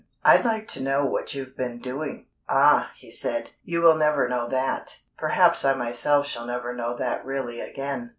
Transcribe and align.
I'd 0.25 0.43
like 0.45 0.67
to 0.69 0.81
know 0.81 1.05
what 1.05 1.35
you've 1.35 1.55
been 1.55 1.77
doing?" 1.77 2.25
"Ah!" 2.49 2.89
he 2.95 3.11
said, 3.11 3.51
"you 3.63 3.83
will 3.83 3.93
never 3.93 4.27
know 4.27 4.49
that. 4.49 5.01
Perhaps 5.15 5.63
I 5.63 5.75
myself 5.75 6.25
shall 6.25 6.47
never 6.47 6.73
know 6.75 6.97
that 6.97 7.23
really 7.23 7.59
again. 7.61 8.09